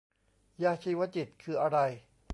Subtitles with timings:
[0.63, 1.77] ยาชีวจิตคืออะไร